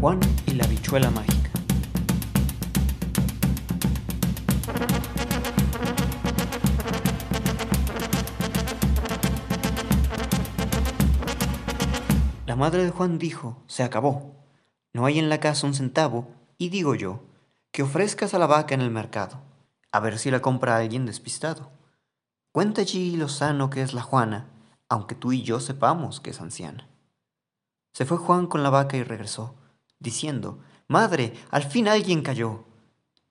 [0.00, 1.50] Juan y la bichuela mágica.
[12.46, 14.36] La madre de Juan dijo, se acabó.
[14.94, 17.20] No hay en la casa un centavo, y digo yo,
[17.70, 19.42] que ofrezcas a la vaca en el mercado,
[19.92, 21.72] a ver si la compra alguien despistado.
[22.52, 24.46] Cuenta allí lo sano que es la Juana,
[24.88, 26.88] aunque tú y yo sepamos que es anciana.
[27.92, 29.59] Se fue Juan con la vaca y regresó,
[30.00, 32.64] diciendo, Madre, al fin alguien cayó.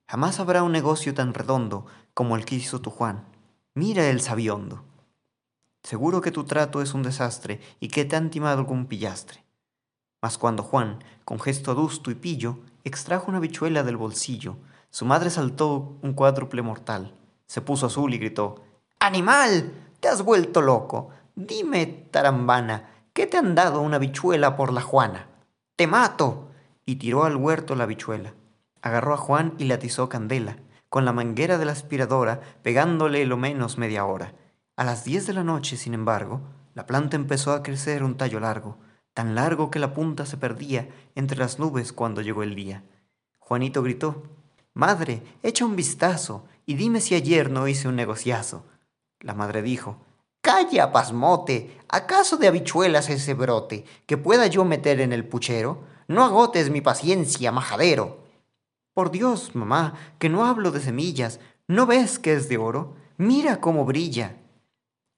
[0.07, 3.25] Jamás habrá un negocio tan redondo como el que hizo tu Juan.
[3.73, 4.83] Mira el sabiondo.
[5.83, 9.43] Seguro que tu trato es un desastre y que te han timado algún pillastre.
[10.21, 14.57] Mas cuando Juan, con gesto adusto y pillo, extrajo una bichuela del bolsillo,
[14.89, 17.13] su madre saltó un cuádruple mortal,
[17.45, 18.63] se puso azul y gritó,
[18.99, 19.71] ¡Animal!
[19.99, 21.09] ¡Te has vuelto loco!
[21.35, 25.27] Dime, tarambana, ¿qué te han dado una bichuela por la Juana?
[25.75, 26.48] ¡Te mato!
[26.89, 28.33] Y tiró al huerto la bichuela.
[28.81, 30.57] Agarró a Juan y le atizó candela,
[30.89, 34.33] con la manguera de la aspiradora, pegándole lo menos media hora.
[34.75, 36.41] A las diez de la noche, sin embargo,
[36.73, 38.79] la planta empezó a crecer un tallo largo,
[39.13, 42.83] tan largo que la punta se perdía entre las nubes cuando llegó el día.
[43.37, 44.23] Juanito gritó,
[44.73, 48.65] Madre, echa un vistazo y dime si ayer no hice un negociazo.
[49.19, 49.99] La madre dijo,
[50.41, 55.98] Calla, pasmote, ¿acaso de habichuelas ese brote que pueda yo meter en el puchero?
[56.09, 58.17] No agotes mi paciencia, majadero.
[58.95, 62.95] Por Dios, mamá, que no hablo de semillas, ¿no ves que es de oro?
[63.17, 64.35] Mira cómo brilla.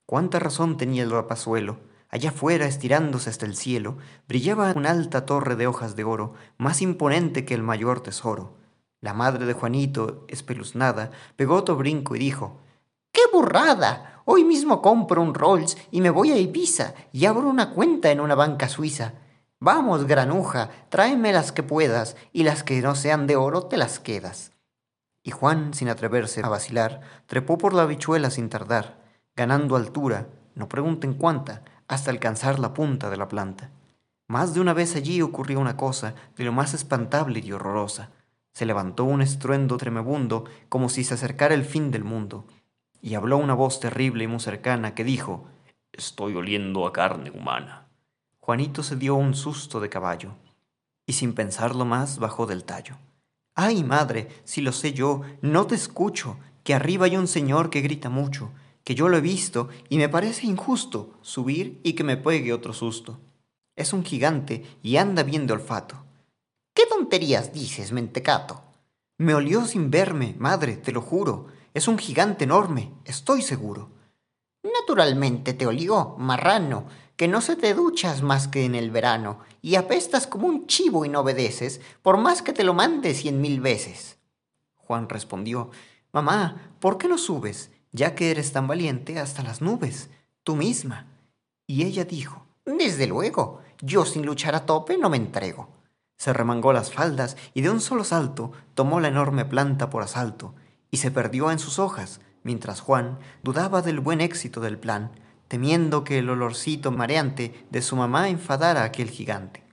[0.06, 1.80] Cuánta razón tenía el rapazuelo.
[2.10, 6.82] Allá fuera, estirándose hasta el cielo, brillaba una alta torre de hojas de oro, más
[6.82, 8.58] imponente que el mayor tesoro.
[9.00, 12.60] La madre de Juanito, espeluznada, pegó otro brinco y dijo,
[13.14, 14.24] ¡Qué burrada!
[14.26, 18.20] Hoy mismo compro un Rolls y me voy a Ibiza y abro una cuenta en
[18.20, 19.21] una banca suiza.
[19.64, 24.00] Vamos, granuja, tráeme las que puedas y las que no sean de oro te las
[24.00, 24.54] quedas.
[25.22, 29.04] Y Juan, sin atreverse a vacilar, trepó por la habichuela sin tardar,
[29.36, 33.70] ganando altura, no pregunten cuánta, hasta alcanzar la punta de la planta.
[34.28, 38.10] Más de una vez allí ocurrió una cosa de lo más espantable y horrorosa.
[38.54, 42.48] Se levantó un estruendo tremebundo como si se acercara el fin del mundo,
[43.00, 45.46] y habló una voz terrible y muy cercana que dijo,
[45.92, 47.91] Estoy oliendo a carne humana.
[48.44, 50.34] Juanito se dio un susto de caballo,
[51.06, 52.98] y sin pensarlo más bajó del tallo.
[53.54, 57.82] Ay, madre, si lo sé yo, no te escucho, que arriba hay un señor que
[57.82, 58.52] grita mucho,
[58.84, 62.74] que yo lo he visto y me parece injusto subir y que me pegue otro
[62.74, 63.20] susto.
[63.76, 66.04] Es un gigante y anda bien de olfato.
[66.74, 68.64] ¿Qué tonterías dices, mentecato?
[69.20, 71.48] Me olió sin verme, madre, te lo juro.
[71.76, 73.90] Es un gigante enorme, estoy seguro.
[74.64, 76.88] Naturalmente te olió, marrano,
[77.22, 81.06] que no se te duchas más que en el verano, y apestas como un chivo
[81.06, 84.18] y no obedeces, por más que te lo mande cien mil veces.
[84.76, 85.70] Juan respondió,
[86.12, 87.70] Mamá, ¿por qué no subes?
[87.92, 90.10] ya que eres tan valiente hasta las nubes,
[90.42, 91.06] tú misma.
[91.68, 95.70] Y ella dijo, Desde luego, yo sin luchar a tope no me entrego.
[96.18, 100.56] Se remangó las faldas y de un solo salto tomó la enorme planta por asalto
[100.90, 105.12] y se perdió en sus hojas, mientras Juan dudaba del buen éxito del plan,
[105.52, 109.66] temiendo que el olorcito mareante de su mamá enfadara a aquel gigante.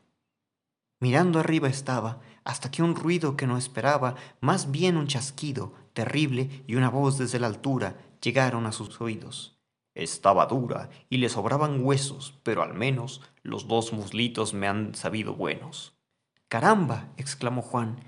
[0.99, 6.65] Mirando arriba estaba, hasta que un ruido que no esperaba, más bien un chasquido terrible
[6.67, 9.57] y una voz desde la altura, llegaron a sus oídos.
[9.95, 15.35] Estaba dura y le sobraban huesos, pero al menos los dos muslitos me han sabido
[15.35, 15.97] buenos.
[16.49, 18.01] Caramba, exclamó Juan,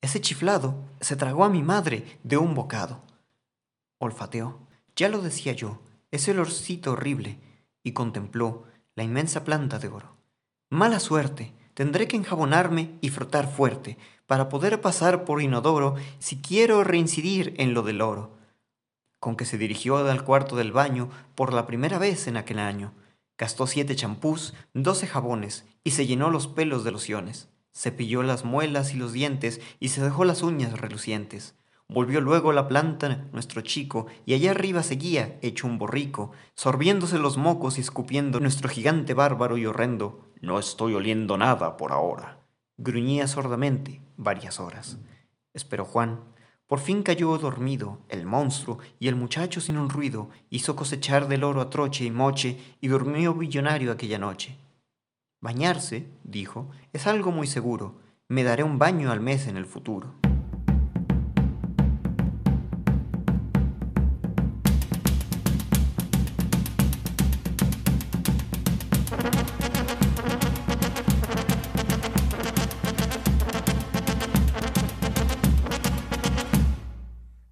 [0.00, 3.02] ese chiflado se tragó a mi madre de un bocado.
[3.98, 4.60] Olfateó,
[4.96, 7.38] ya lo decía yo, ese olorcito horrible,
[7.82, 8.64] y contempló
[8.94, 10.16] la inmensa planta de oro.
[10.70, 16.84] Mala suerte, tendré que enjabonarme y frotar fuerte, para poder pasar por inodoro si quiero
[16.84, 18.38] reincidir en lo del oro
[19.20, 22.94] con que se dirigió al cuarto del baño por la primera vez en aquel año.
[23.36, 27.48] Gastó siete champús, doce jabones y se llenó los pelos de lociones.
[27.72, 31.54] Cepilló las muelas y los dientes y se dejó las uñas relucientes.
[31.90, 37.18] Volvió luego a la planta nuestro chico y allá arriba seguía, hecho un borrico, sorbiéndose
[37.18, 40.30] los mocos y escupiendo nuestro gigante bárbaro y horrendo.
[40.42, 42.40] No estoy oliendo nada por ahora.
[42.76, 44.98] Gruñía sordamente varias horas.
[45.54, 46.20] Esperó Juan,
[46.66, 51.42] por fin cayó dormido el monstruo y el muchacho sin un ruido hizo cosechar del
[51.42, 54.58] oro a troche y moche y durmió billonario aquella noche.
[55.40, 57.94] Bañarse, dijo, es algo muy seguro.
[58.28, 60.27] Me daré un baño al mes en el futuro.